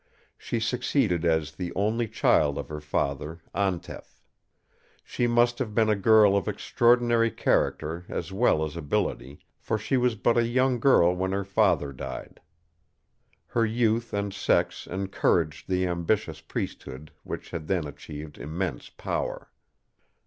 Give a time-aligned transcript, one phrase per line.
[0.35, 4.23] She succeeded as the only child of her father, Antef.
[5.03, 9.97] She must have been a girl of extraordinary character as well as ability, for she
[9.97, 12.41] was but a young girl when her father died.
[13.45, 19.51] Her youth and sex encouraged the ambitious priesthood, which had then achieved immense power.